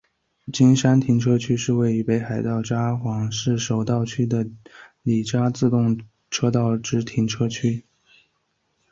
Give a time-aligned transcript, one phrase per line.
[0.51, 4.49] 金山停车区是位于北海道札幌市手稻区的札
[5.23, 5.95] 樽自动
[6.31, 7.85] 车道之停车区。